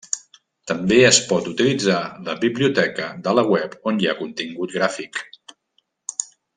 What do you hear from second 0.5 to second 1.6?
També es pot